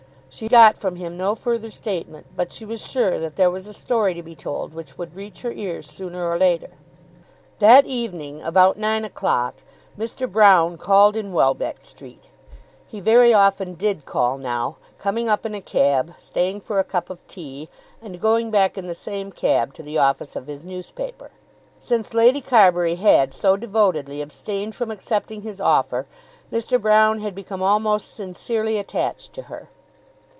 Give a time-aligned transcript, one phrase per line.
[0.33, 3.73] She got from him no further statement, but she was sure that there was a
[3.73, 6.69] story to be told which would reach her ears sooner or later.
[7.59, 9.55] That evening, about nine o'clock,
[9.99, 10.31] Mr.
[10.31, 12.29] Broune called in Welbeck Street.
[12.87, 17.09] He very often did call now, coming up in a cab, staying for a cup
[17.09, 17.67] of tea,
[18.01, 21.31] and going back in the same cab to the office of his newspaper.
[21.81, 26.07] Since Lady Carbury had, so devotedly, abstained from accepting his offer,
[26.53, 26.79] Mr.
[26.81, 29.67] Broune had become almost sincerely attached to her.